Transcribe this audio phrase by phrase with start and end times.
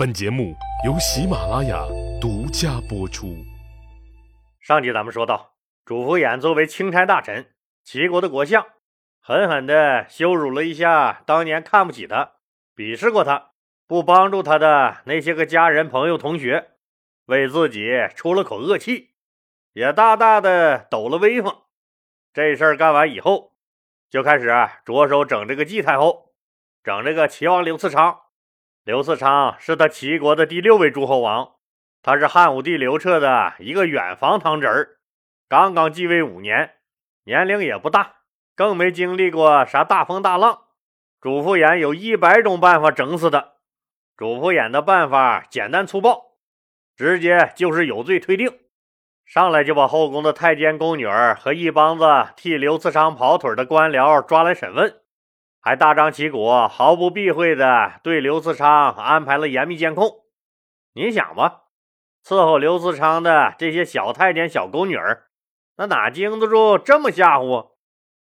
[0.00, 1.84] 本节目由喜马拉雅
[2.18, 3.36] 独家播出。
[4.58, 7.52] 上集咱们说到，主父偃作为钦差大臣，
[7.84, 8.64] 齐国的国相，
[9.20, 12.36] 狠狠地羞辱了一下当年看不起他、
[12.74, 13.50] 鄙视过他、
[13.86, 16.70] 不帮助他的那些个家人、朋友、同学，
[17.26, 19.10] 为自己出了口恶气，
[19.74, 21.54] 也大大的抖了威风。
[22.32, 23.52] 这事儿干完以后，
[24.08, 24.46] 就开始
[24.86, 26.32] 着手整这个季太后，
[26.82, 28.18] 整这个齐王刘次昌。
[28.82, 31.56] 刘嗣昌是他齐国的第六位诸侯王，
[32.02, 34.98] 他是汉武帝刘彻的一个远房堂侄儿，
[35.48, 36.76] 刚刚继位五年，
[37.24, 38.16] 年龄也不大，
[38.56, 40.60] 更没经历过啥大风大浪。
[41.20, 43.50] 主父偃有一百种办法整死他。
[44.16, 46.38] 主父偃的办法简单粗暴，
[46.96, 48.60] 直接就是有罪推定。
[49.26, 52.04] 上来就把后宫的太监、宫女儿和一帮子
[52.34, 54.99] 替刘次昌跑腿的官僚抓来审问，
[55.60, 60.24] 还大张旗鼓、毫不避讳的对刘自昌安排了严密监控。
[60.94, 61.64] 你想吧，
[62.24, 65.28] 伺候刘自昌的这些小太监、小宫女儿，
[65.76, 67.72] 那哪经得住这么吓唬？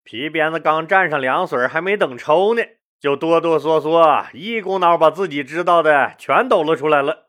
[0.03, 2.63] 皮鞭子刚蘸上凉水，还没等抽呢，
[2.99, 7.27] 就哆哆嗦嗦，一股脑把自己知道的全抖了出来了。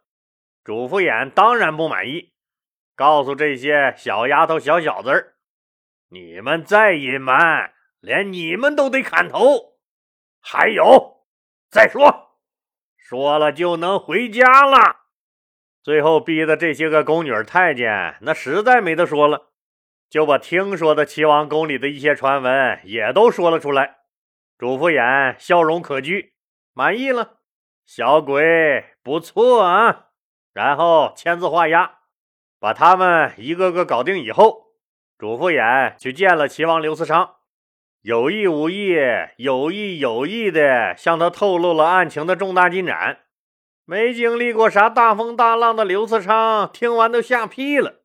[0.63, 2.33] 主父偃当然不满意。
[2.95, 5.35] 告诉这些小丫头、小小子儿，
[6.11, 9.78] 你们再隐瞒，连你们都得砍头。
[10.41, 11.25] 还有，
[11.71, 12.37] 再说，
[12.97, 14.97] 说了就能回家了。
[15.83, 19.51] 最后逼的这些个宫女太监，那实在没得说了，
[20.11, 23.99] 就把听说的齐王宫里的一些传闻也都说了出来。
[24.59, 26.33] 主父偃笑容可掬，
[26.73, 27.39] 满意了，
[27.87, 30.07] 小鬼不错啊。
[30.53, 31.99] 然后签字画押。
[32.61, 34.73] 把他们一个个搞定以后，
[35.17, 37.37] 主父偃去见了齐王刘思昌，
[38.03, 38.97] 有意无意、
[39.37, 43.21] 有意有意的向他透露了案情的重大进展。
[43.85, 48.03] 没经历过啥大风大浪的刘次昌听完都吓屁了。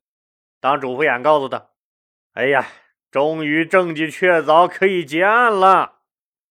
[0.60, 1.68] 当主父偃告诉他
[2.34, 2.66] ：“哎呀，
[3.12, 6.00] 终于证据确凿，可以结案了。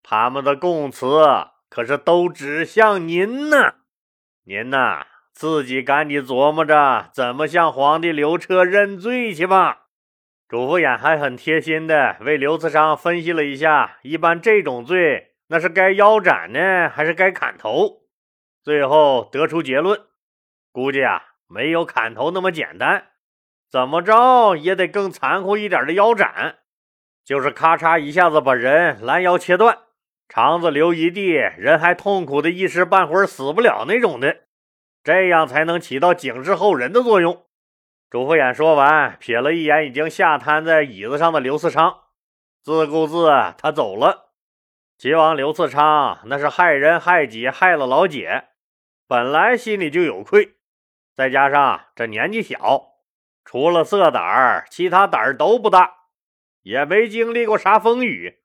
[0.01, 1.05] 他们的供词
[1.69, 3.75] 可是都指向您呢，
[4.45, 5.05] 您呐。”
[5.37, 9.86] 自己赶紧琢磨着怎么向皇帝刘彻认罪去吧。
[10.47, 18.03] 主父偃还很贴心的为刘次昌分析了一下，一般这种罪那是该腰斩呢，还是该砍头？
[18.63, 19.99] 最后得出结论，
[20.71, 23.07] 估计啊没有砍头那么简单，
[23.69, 26.59] 怎么着也得更残酷一点的腰斩，
[27.25, 29.77] 就是咔嚓一下子把人拦腰切断，
[30.29, 34.37] 肠子流一地，人还痛苦的一时半会儿死不了那种的。
[35.03, 37.46] 这样才能起到警示后人的作用。
[38.09, 42.03] 主父偃说完，瞥了一眼已经吓瘫在椅子上的刘次昌，
[42.61, 44.31] 自顾自他走了。
[44.97, 48.45] 齐王刘次昌那是害人害己，害了老姐，
[49.09, 50.55] 本来心里就有愧，
[51.13, 52.93] 再加上这年纪小，
[53.43, 55.91] 除了色胆儿，其他胆儿都不大，
[56.63, 58.37] 也没经历过啥风雨，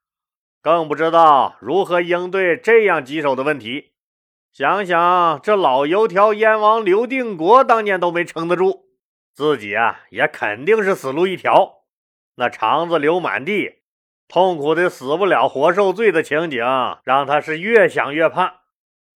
[0.61, 3.93] 更不知道如何应对这样棘手的问题。
[4.53, 8.92] 想想这老油条燕王刘定国当年都没撑得住，
[9.35, 11.85] 自己啊也肯定是死路一条。
[12.37, 13.83] 那肠子流满地，
[14.29, 16.65] 痛苦的死不了活受罪的情景，
[17.05, 18.63] 让他是越想越怕。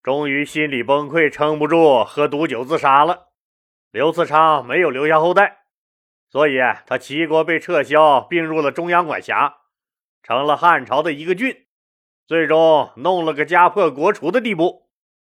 [0.03, 3.29] 终于心理崩溃，撑不住喝毒酒自杀了。
[3.91, 5.65] 刘次昌没有留下后代，
[6.29, 9.57] 所以他齐国被撤销，并入了中央管辖，
[10.23, 11.67] 成了汉朝的一个郡，
[12.27, 14.89] 最终弄了个家破国除的地步。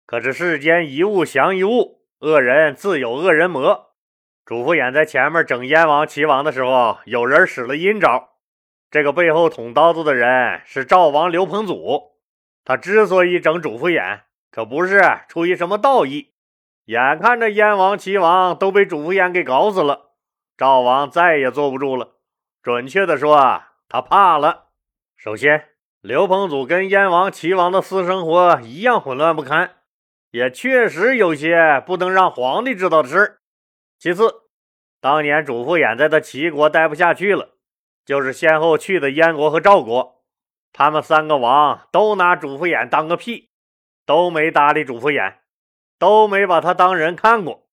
[0.07, 3.86] 可是世间一物降一物，恶人自有恶人磨。
[4.47, 8.29] 主父偃在前面整燕王、齐王的时候，有人使了阴招。
[8.93, 12.13] 这个背后捅刀子的人是赵王刘彭祖。
[12.65, 14.21] 他之所以整主父偃，
[14.53, 16.31] 可不是出于什么道义。
[16.85, 20.13] 眼看着燕王、齐王都被主父偃给搞死了，
[20.57, 22.19] 赵王再也坐不住了。
[22.63, 24.67] 准确的说啊，他怕了。
[25.17, 25.71] 首先，
[26.01, 29.73] 刘彭祖跟燕王、齐王的私生活一样混乱不堪。
[30.31, 33.39] 也确实有些不能让皇帝知道的事儿。
[33.99, 34.43] 其次，
[35.01, 37.57] 当年主父偃在的齐国待不下去了，
[38.05, 40.23] 就是先后去的燕国和赵国，
[40.73, 43.51] 他们三个王都拿主父偃当个屁，
[44.05, 45.37] 都没搭理主父偃，
[45.99, 47.67] 都没把他当人看过，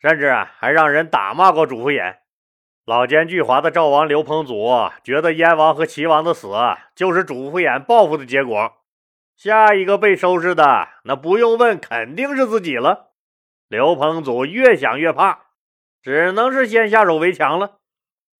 [0.00, 2.16] 甚至还让人打骂过主父偃。
[2.84, 4.66] 老奸巨猾的赵王刘彭祖
[5.04, 6.48] 觉得燕王和齐王的死
[6.94, 8.78] 就是主父偃报复的结果。
[9.36, 13.12] 下一个被收拾的，那不用问，肯定是自己了。
[13.68, 15.47] 刘彭祖越想越怕，
[16.08, 17.80] 只能是先下手为强了。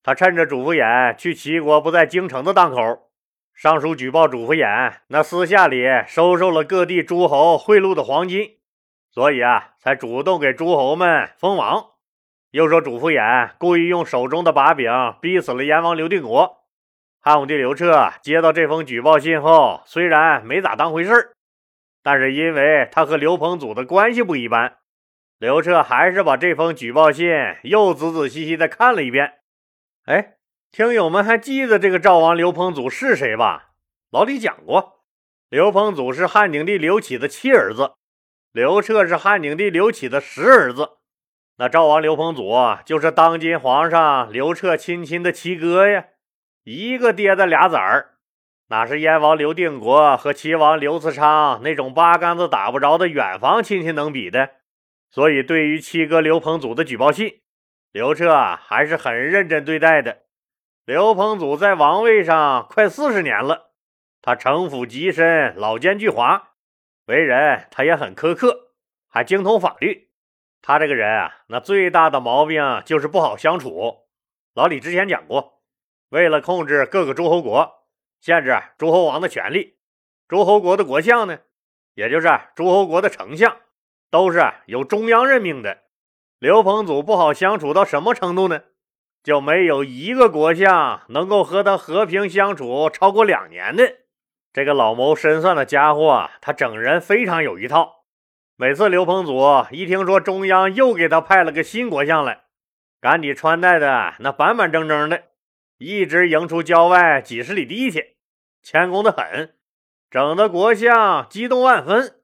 [0.03, 3.11] 他趁着主父偃去齐国不在京城的档口，
[3.53, 8.53] 上书举报主父偃那私下里收受了各地诸侯贿赂的黄金，
[9.11, 11.85] 所以啊，才主动给诸侯们封王。
[12.53, 16.61] 又说主父偃故意用手中的把柄逼死了燕王刘定国。
[17.21, 21.33] 汉武帝刘彻接到这封举报信后，虽然没咋当回事儿，
[22.03, 24.79] 但是因为他和刘彭祖的关系不一般，
[25.39, 27.33] 刘彻还是把这封举报信
[27.63, 29.35] 又仔仔细细的看了一遍。
[30.07, 30.35] 哎，
[30.73, 33.71] 听友们还记得这个赵王刘彭祖是谁吧？
[34.11, 35.05] 老李讲过，
[35.49, 37.93] 刘彭祖是汉景帝刘启的七儿子，
[38.51, 40.99] 刘彻是汉景帝刘启的十儿子。
[41.59, 42.53] 那赵王刘彭祖
[42.85, 46.07] 就是当今皇上刘彻亲亲的七哥呀，
[46.65, 48.15] 一个爹的俩子儿，
[48.71, 54.51] 哪是燕王刘定国和齐王刘慈昌那种八竿子打不着的远房亲戚能比的？
[55.11, 57.41] 所以，对于七哥刘彭祖的举报信，
[57.93, 60.25] 刘彻还是很认真对待的。
[60.85, 63.73] 刘彭祖在王位上快四十年了，
[64.21, 66.43] 他城府极深，老奸巨猾，
[67.07, 68.73] 为人他也很苛刻，
[69.09, 70.11] 还精通法律。
[70.61, 74.09] 他这个人啊，那最大的毛病就是不好相处。
[74.55, 75.63] 老李之前讲过，
[76.11, 77.87] 为了控制各个诸侯国，
[78.21, 79.79] 限制诸侯王的权力，
[80.27, 81.39] 诸侯国的国相呢，
[81.95, 83.57] 也就是诸侯国的丞相，
[84.11, 85.79] 都是由中央任命的。
[86.39, 88.63] 刘彭祖不好相处到什么程度呢？
[89.25, 93.97] 就没有一个国相能够和他和平相处超过两年的。
[94.53, 98.05] 这个老谋深算的家伙啊，他整人非常有一套。
[98.57, 99.41] 每次刘彭祖
[99.71, 102.45] 一听说中央又给他派了个新国相来，
[103.01, 105.25] 赶紧穿戴的那板板正正的，
[105.79, 108.17] 一直迎出郊外几十里地去，
[108.63, 109.55] 谦恭的很，
[110.11, 112.18] 整的国相激动万分。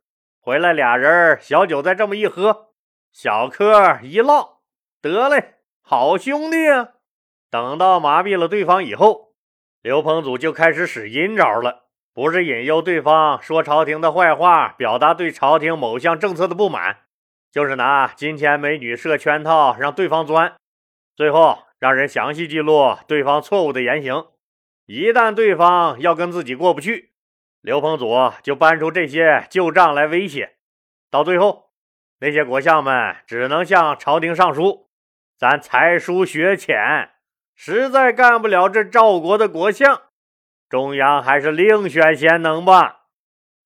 [0.44, 2.66] 回来俩人小酒再这么一喝，
[3.10, 4.58] 小嗑一唠，
[5.00, 6.90] 得嘞，好兄弟啊！
[7.50, 9.32] 等到麻痹了对方以后，
[9.80, 11.84] 刘彭祖就开始使阴招了。
[12.12, 16.98] 不是引诱对方说朝廷的坏话，表达对朝廷某项政策的不满，
[17.50, 20.54] 就是拿金钱美女设圈套让对方钻，
[21.16, 24.26] 最后让人详细记录对方错误的言行。
[24.84, 27.13] 一旦对方要跟自己过不去，
[27.64, 30.56] 刘彭祖就搬出这些旧账来威胁。
[31.10, 31.70] 到最后，
[32.20, 34.90] 那些国相们只能向朝廷上书
[35.38, 36.76] ：“咱才疏学浅，
[37.54, 40.02] 实在干不了这赵国的国相。”
[40.68, 43.06] 中央还是另选贤能吧，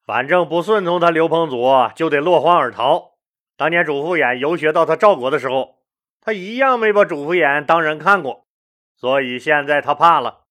[0.06, 1.66] 反正不顺从他刘彭祖
[1.96, 3.14] 就得落荒而逃。
[3.56, 5.80] 当年主父偃游学到他赵国的时候，
[6.20, 8.46] 他一样没把主父偃当人看过，
[8.94, 10.44] 所以现在他怕了，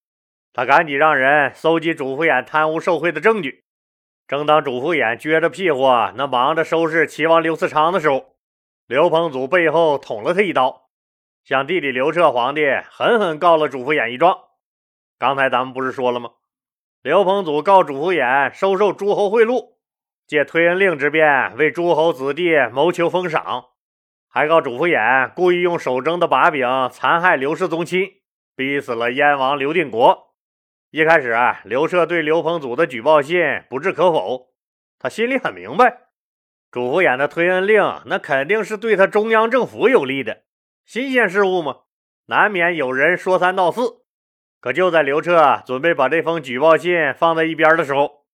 [0.58, 3.66] 他赶紧让人搜集主父偃贪污受贿的证据。
[4.28, 5.84] 正当主父偃撅着屁股
[6.16, 8.34] 那忙着收拾齐王刘嗣昌的时候，
[8.88, 10.90] 刘彭祖背后捅了他一刀，
[11.44, 14.36] 向弟弟刘彻皇帝狠狠告了主父偃一状。
[15.20, 16.32] 刚才咱们不是说了吗？
[17.04, 19.74] 刘彭祖告主父偃收受诸侯贿赂，
[20.26, 23.66] 借推恩令之便为诸侯子弟谋求封赏，
[24.28, 28.10] 还告主父偃故意用手中的把柄残害刘氏宗亲，
[28.56, 30.27] 逼死了燕王刘定国。
[30.90, 34.54] 一开始啊，刘彻对刘彭祖的举报信不置可否，
[34.98, 36.08] 他心里很明白，
[36.72, 40.44] 主父偃的推恩令那肯定是对他中央政府有利的，
[40.86, 41.82] 新鲜事物嘛，
[42.28, 44.06] 难免有人说三道四。
[44.62, 48.26] 可就在刘彻准备把这封举报信放在一边的时候，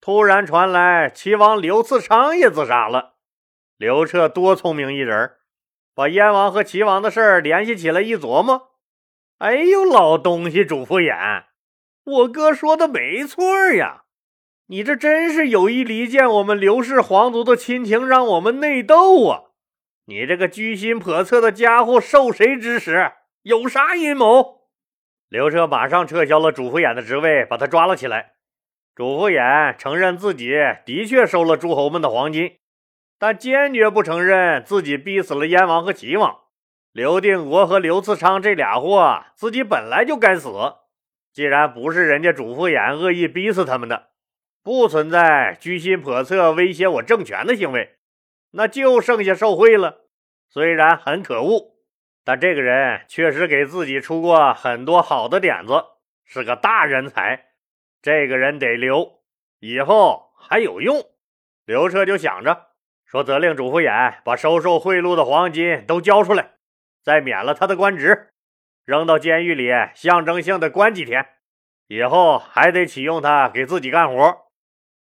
[0.00, 3.16] 突然传来齐王刘次昌也自杀了。
[3.76, 5.32] 刘彻多聪明一人，
[5.94, 8.70] 把燕王和齐王的事儿联系起来一琢磨，
[9.38, 11.44] 哎呦，老东西，主父偃，
[12.06, 14.04] 我哥说的没错呀，
[14.68, 19.42] 你这真是有意离间我们刘氏皇族的亲情，让我们内斗啊！
[20.04, 23.10] 你这个居心叵测的家伙，受谁指使？
[23.42, 24.68] 有啥阴谋？
[25.28, 28.34] 刘彻马上撤销了主父偃的职位，把他抓了起来。
[28.94, 30.52] 主父偃承认自己
[30.84, 32.58] 的确收了诸侯们的黄金，
[33.18, 36.36] 但坚决不承认自己逼死了燕王和齐王。
[36.92, 40.48] 刘定国和刘次昌这俩货，自己本来就该死。
[41.36, 44.08] 既然不是人家主父偃恶意逼死他们的，
[44.62, 47.98] 不存在居心叵测威胁我政权的行为，
[48.52, 50.06] 那就剩下受贿了。
[50.48, 51.76] 虽然很可恶。
[52.24, 55.84] 但这个人确实给自己出过很多好的点子，
[56.24, 57.48] 是个大人才。
[58.00, 59.20] 这个人得留，
[59.60, 61.04] 以后还有用。
[61.66, 62.68] 刘彻就想着
[63.04, 66.52] 说：“责令主父偃把收受贿赂的黄金都交出来，
[67.04, 68.30] 再免了他的官职，
[68.86, 71.26] 扔到监狱里，象征性的关几天。
[71.88, 74.46] 以后还得启用他给自己干活。”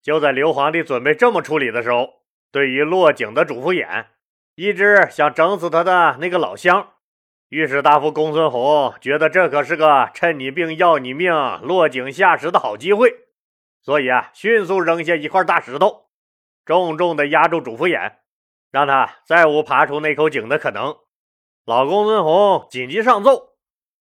[0.02, 2.22] 就在刘皇帝准备这么处理的时候，
[2.52, 4.06] 对于落井的主父偃，
[4.56, 6.94] 一直想整死他的那个老乡。
[7.50, 13.14] 御史大夫公孙弘觉得这可是个趁你病要你命、落井下石的好机会，
[13.82, 16.06] 所以啊，迅速扔下一块大石头，
[16.66, 18.14] 重重的压住主父偃。
[18.72, 20.96] 让他再无爬出那口井的可能。
[21.66, 23.51] 老公孙弘紧急上奏：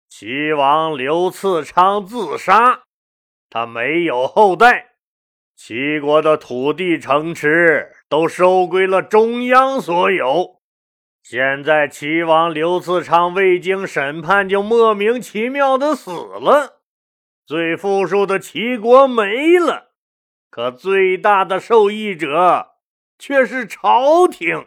[0.09, 2.81] 齐王刘次昌自杀，
[3.47, 4.95] 他没有后代，
[5.55, 10.59] 齐国的土地城池都收归了中央所有。
[11.21, 16.81] 现在齐王刘次昌未经审判就莫名其妙的死了，
[17.45, 19.91] 最富庶的齐国没了，
[20.49, 22.71] 可最大的受益者
[23.19, 24.65] 却是朝廷。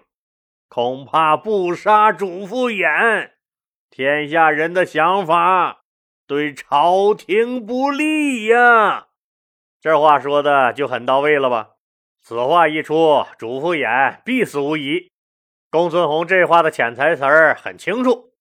[0.69, 3.33] 恐怕不杀主父偃，
[3.95, 5.83] 天下人的想法
[6.27, 9.09] 对朝廷不利呀。
[9.83, 11.73] 这话说的就很到位了吧？
[12.23, 15.11] 此话一出，主父偃必死无疑。
[15.69, 18.33] 公孙弘这话的潜台词儿很清楚：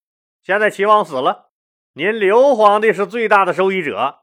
[0.41, 1.49] 现在齐王死了，
[1.95, 4.19] 您刘皇帝是最大的受益者。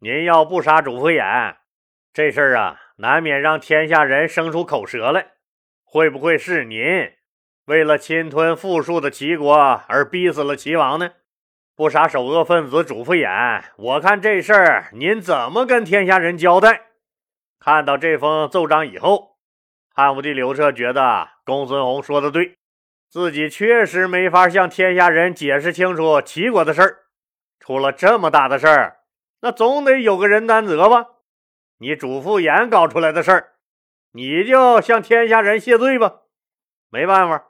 [0.00, 1.54] 您要不杀主父偃，
[2.12, 5.34] 这事儿啊，难免让天下人生出口舌来。
[5.84, 7.12] 会不会是您？
[7.66, 9.54] 为了侵吞富庶的齐国
[9.88, 11.12] 而逼死了齐王呢？
[11.74, 16.88] 不杀首恶分子主父偃，我看这事儿您怎么跟天下人交代？
[17.58, 19.38] 看到这封奏章以后，
[19.94, 22.58] 汉武帝刘彻觉得公孙弘说的对，
[23.08, 26.98] 自己确实没法向天下人解释清楚齐国的事儿。
[27.58, 28.98] 出了这么大的事儿，
[29.40, 31.06] 那总得有个人担责吧？
[31.78, 33.54] 你主父偃搞出来的事儿，
[34.12, 36.20] 你就向天下人谢罪吧？
[36.90, 37.46] 没办法。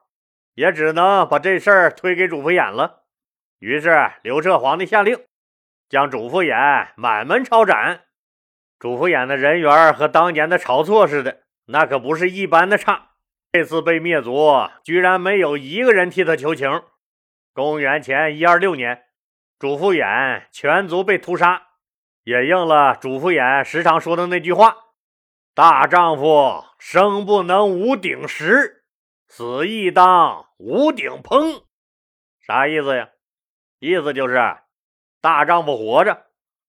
[0.55, 3.05] 也只能把这事儿推给主父偃了。
[3.59, 5.19] 于是刘彻皇帝下令，
[5.89, 8.03] 将主父偃满门抄斩。
[8.79, 13.11] 主父偃的人缘和当年的晁错似的，那可不是一般的差。
[13.53, 16.83] 这次被灭族，居然没有一个人替他求情。
[17.53, 19.05] 公元前一二六年，
[19.59, 21.63] 主父偃全族被屠杀，
[22.25, 24.77] 也应了主父偃时常说的那句话
[25.55, 28.84] ：“大丈夫生不能无鼎食。”
[29.37, 31.65] 死亦当无鼎烹，
[32.41, 33.09] 啥意思呀？
[33.81, 34.39] 意思就是
[35.21, 36.27] 大丈夫活着，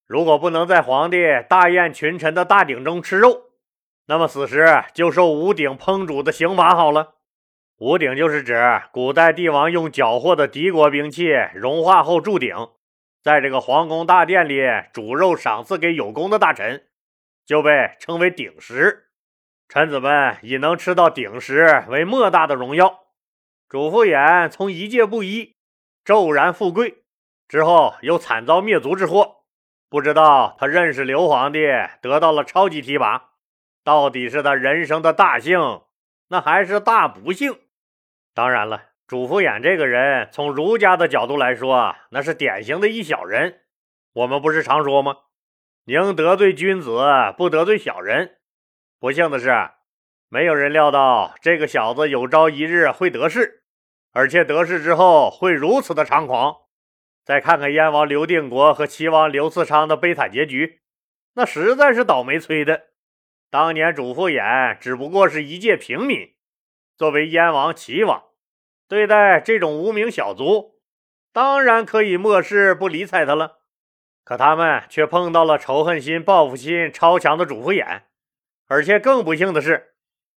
[0.08, 3.52] 如果不能在皇帝大宴群臣的大鼎中吃肉，
[4.08, 7.14] 那么死时就受无鼎烹煮的刑罚好了。
[7.78, 8.60] 无鼎就是指
[8.92, 12.56] 古代帝王用缴获的敌国兵器融化后铸鼎，
[13.22, 16.88] 在这个皇宫大殿里煮肉赏赐给有功的大臣，
[17.46, 19.05] 就被称为鼎食。
[19.68, 23.06] 臣子们以能吃到鼎食为莫大的荣耀。
[23.68, 25.56] 主父偃从一介布衣
[26.04, 27.04] 骤然富贵，
[27.48, 29.38] 之后又惨遭灭族之祸。
[29.90, 31.68] 不知道他认识刘皇帝，
[32.02, 33.32] 得到了超级提拔，
[33.84, 35.82] 到底是他人生的大幸，
[36.30, 37.58] 那还是大不幸？
[38.34, 43.62] 当然了，主父偃这个人，从儒家的角度来说，那是典型的一小人。
[44.14, 45.18] 我们不是常说吗？
[45.86, 47.00] 宁得罪君子，
[47.38, 48.38] 不得罪小人。
[49.00, 49.52] 不幸的是，
[50.30, 53.64] 没有人料到这个小子有朝一日会得势，
[54.14, 56.56] 而且得势之后会如此的猖狂。
[57.24, 60.82] 再看看燕王刘定国和齐王刘次昌的悲惨结局，
[61.34, 62.84] 那实在是倒霉催的。
[63.50, 66.34] 当年主父偃只不过是一介平民，
[66.98, 68.24] 作为燕王、齐王，
[68.88, 70.80] 对待这种无名小卒，
[71.34, 73.60] 当然可以漠视不理睬他了。
[74.24, 78.02] 可他们却碰到了仇恨心、报复心超强的主父偃。
[78.68, 79.94] 而且更不幸的是，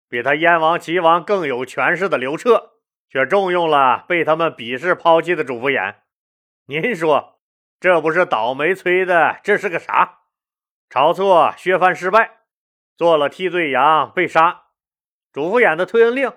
[0.08, 2.73] 比他燕王、齐王更有权势的刘彻，
[3.08, 5.94] 却重用了被他们鄙视、抛弃的主父偃。
[6.66, 7.40] 您说，
[7.80, 10.18] 这不是倒霉催的，这是个啥？
[10.90, 12.40] 晁错削藩失败，
[12.97, 14.64] 做了替罪羊，被杀。
[15.32, 16.32] 主父偃的退恩令，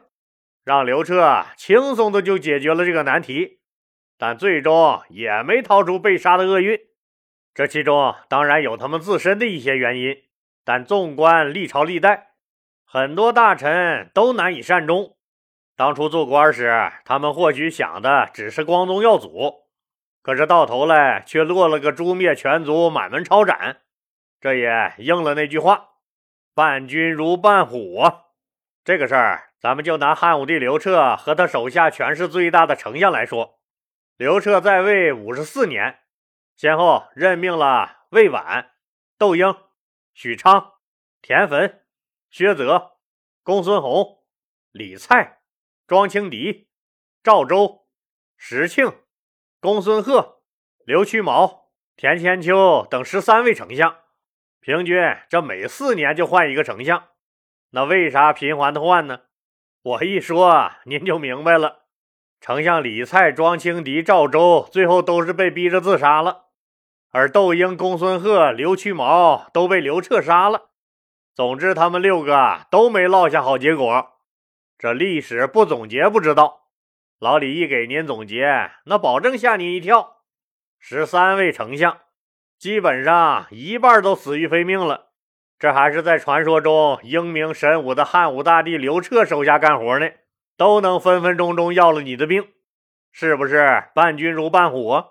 [0.63, 3.60] 让刘彻轻松的就解决了这个难题，
[4.17, 6.79] 但最终也没逃出被杀的厄运。
[7.53, 10.15] 这其中当然有他们自身的一些原因。
[10.63, 12.34] 但纵观历朝历代，
[12.86, 15.18] 很多大臣都难以善终。
[15.75, 19.63] 当初做官时，他们或许想的只是光宗耀祖，
[20.22, 23.82] 可是到头来却落了个诛灭全族、满门抄斩。
[24.39, 25.89] 这也应了那句话
[26.53, 28.25] ：“伴君如伴虎。”啊。
[28.84, 33.60] 这个事儿，咱们就拿汉武帝刘彻和他手下权势最大的丞相来说。
[34.18, 36.00] 刘彻在位五十四年，
[36.56, 38.72] 先后任命了魏婉、
[39.18, 39.56] 窦婴。
[40.13, 40.74] 许昌、
[41.22, 41.82] 田汾、
[42.30, 42.98] 薛泽、
[43.44, 44.24] 公孙弘、
[44.72, 45.41] 李蔡、
[45.88, 46.70] 庄青敌、
[47.24, 47.88] 赵周、
[48.38, 48.94] 石庆、
[49.60, 50.41] 公孙贺、
[50.86, 53.96] 刘屈毛、田千秋等十三位丞相，
[54.60, 54.98] 平均
[55.30, 57.10] 这每四年就换一个丞相。
[57.72, 59.22] 那为啥频繁的换呢？
[59.84, 61.86] 我一说您就明白了。
[62.39, 66.50] 丞相李蔡、庄青敌、赵周最后都是被逼着自杀了。
[67.12, 70.70] 而窦婴、公孙贺、刘屈毛都被刘彻杀了。
[71.34, 74.13] 总之，他们六个都没落下好结果。
[74.77, 76.70] 这历史不总结不知道。
[77.20, 80.22] 老李一给您总结，那保证吓您一跳。
[80.80, 82.00] 十三位丞相，
[82.58, 85.10] 基本上一半都死于非命了。
[85.60, 90.10] 这还是在传说中英明神武的汉武大帝刘彻手下干活呢，
[90.58, 92.48] 都能分分钟钟要了你的命，
[93.12, 95.03] 是不是伴君如伴虎？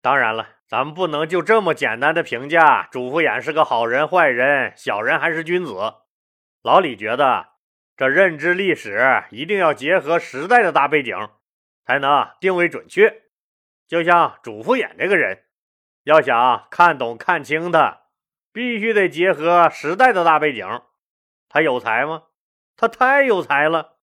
[0.00, 5.74] 当然了，咱们不能就这么简单的评价主父偃是个好人、坏人、小人还是君子。
[6.62, 7.48] 老李觉得。
[7.94, 11.14] 这认知历史一定要结合时代的大背景，
[11.84, 13.24] 才能定位准确。
[13.86, 15.44] 就像主父偃这个人，
[16.04, 18.04] 要想看懂看清他，
[18.50, 20.66] 必须得结合时代的大背景。
[21.50, 22.22] 他有才吗？
[22.78, 23.98] 他太有才了！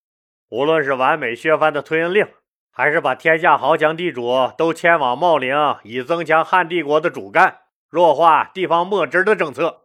[0.49, 2.31] 无论是完美削藩的推恩令，
[2.79, 9.81] 还是把天下豪强地主都迁往茂陵，以增强汉帝国的主干，弱化地方墨汁的政策，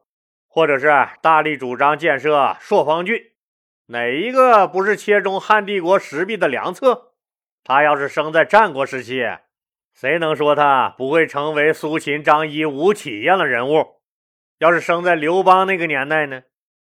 [0.47, 3.21] 或者是大力主张建设朔方郡。
[3.87, 7.15] 哪一个不是切中汉帝国实弊的良策？
[7.65, 9.25] 他要是生在战国时期，
[9.93, 14.03] 谁能说他不会成为苏秦、张仪、吴起一样的人物？
[14.61, 16.43] 要是生在刘邦那个年代呢，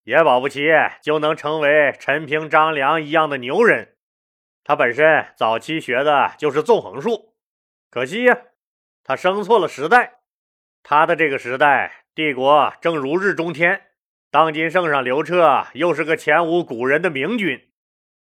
[0.05, 0.71] 也保不齐
[1.02, 3.97] 就能成为陈平、张良一样的牛人。
[4.68, 7.32] 他本身早期学的就是纵横术，
[7.88, 8.38] 可惜呀，
[9.02, 10.18] 他生错了时代。
[10.82, 13.87] 他的这个时代，帝国正如日中天。
[14.30, 17.70] 当今圣上刘彻又是个前无古人的明君，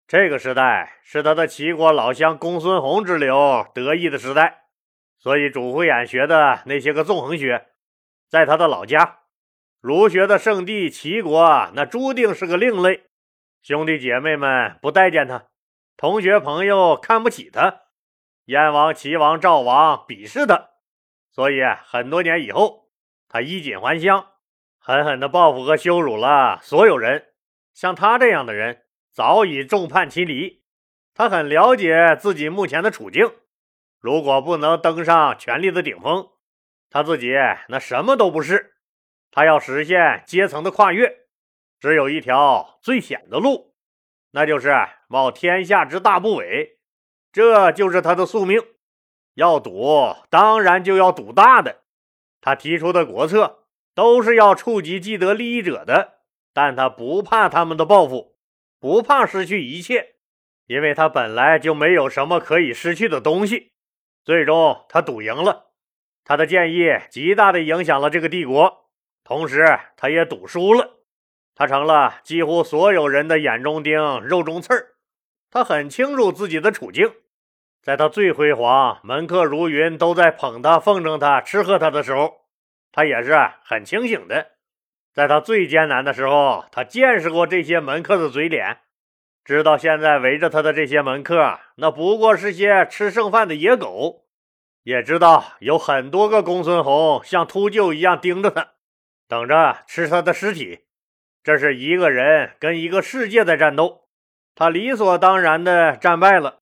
[0.07, 4.67] 这个时代是他的齐国老乡公孙弘之流得意的时代，
[5.19, 7.67] 所以主父偃学的那些个纵横学，
[8.29, 9.19] 在他的老家
[9.81, 13.03] 儒学的圣地齐国，那注定是个另类。
[13.63, 15.47] 兄弟姐妹们不待见他，
[15.97, 17.85] 同学朋友看不起他，
[18.45, 20.69] 燕王、齐王、赵王鄙视他，
[21.31, 22.91] 所以很多年以后，
[23.29, 24.33] 他衣锦还乡。
[24.79, 27.29] 狠狠地报复和羞辱了所有人，
[27.73, 30.63] 像他这样的人早已众叛亲离。
[31.15, 33.33] 他很了解自己目前的处境，
[33.99, 36.29] 如果不能登上权力的顶峰，
[36.91, 37.33] 他自己
[37.69, 38.75] 那什么都不是。
[39.31, 41.27] 他要实现阶层的跨越，
[41.81, 43.66] 只有一条最险的路，
[44.37, 44.71] 那就是
[45.09, 46.77] 冒天下之大不韪。
[47.33, 48.63] 这就是他的宿命。
[49.33, 51.81] 要赌，当然就要赌大的。
[52.43, 53.63] 他提出的国策。
[53.97, 56.19] 都是要触及既得利益者的，
[56.53, 58.37] 但他不怕他们的报复，
[58.79, 60.17] 不怕失去一切，
[60.67, 63.73] 因为他本来就没有什么可以失去的东西。
[64.23, 65.69] 最终，他赌赢了，
[66.25, 68.91] 他的建议极大的影响了这个帝国，
[69.25, 70.96] 同时他也赌输了，
[71.57, 74.95] 他成了几乎所有人的眼中钉、肉中刺儿。
[75.51, 77.11] 他很清楚自己的处境，
[77.83, 82.43] 在他最辉煌、门客如云，都在捧他、奉承他、吃喝他的时候。
[82.93, 84.53] 他也是很清醒的，
[85.13, 88.79] 在他最艰难的时候，他见识过这些门客的嘴脸，
[89.45, 94.25] 知道现在围着他的这些门客，那不过是些吃剩饭的野狗，
[94.83, 98.73] 也知道有很多个公孙弘像秃鹫一样盯着他，
[99.29, 100.86] 等着吃他的尸体。
[101.47, 104.09] 这是一个人跟一个世界在战斗，
[104.57, 106.59] 他理所当然的战败了。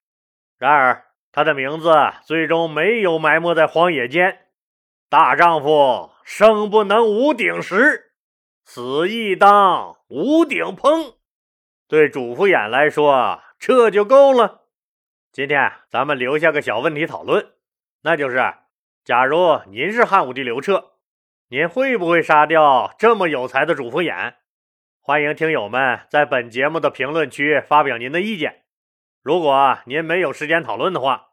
[0.59, 1.91] 然而，他的名字
[2.23, 4.41] 最终没有埋没在荒野间，
[5.09, 6.11] 大丈夫。
[6.23, 8.13] 生不能无鼎食，
[8.67, 11.15] 死亦当无鼎烹。
[11.89, 14.65] 对主父偃来说，这就够了。
[15.33, 17.53] 今天咱们留下个小问题讨论，
[18.03, 18.37] 那就是：
[19.03, 20.93] 假如您是汉武帝刘彻，
[21.49, 24.35] 您会不会杀掉这么有才的主父偃？
[25.07, 28.65] 欢迎听友们在本节目的评论区发表您的意见。
[29.23, 31.33] 如果您没有时间讨论的话，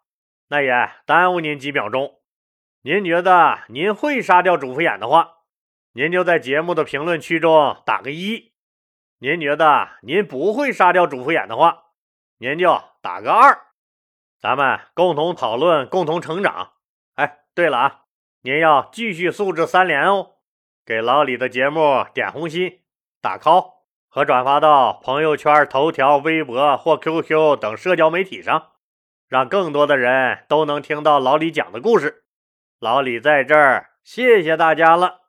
[0.49, 2.19] 那也耽误您几秒钟。
[2.81, 5.35] 您觉得您会杀掉主副眼的话，
[5.93, 8.51] 您就在节目的评论区中打个一；
[9.19, 11.83] 您觉得您不会杀掉主副眼的话，
[12.39, 13.57] 您就打个二。
[14.41, 16.73] 咱们共同讨论，共同成长。
[17.15, 18.01] 哎，对了啊，
[18.41, 20.31] 您要继续素质三连哦，
[20.85, 22.80] 给老李的节目点红心、
[23.21, 23.73] 打 call
[24.09, 28.71] 和转发到朋友圈、头条、微博或 QQ 等社交媒体上，
[29.29, 32.23] 让更多的人都能听到老李讲的故事。
[32.79, 35.20] 老李在这儿，谢谢大家了。